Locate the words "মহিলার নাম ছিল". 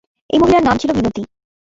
0.41-0.89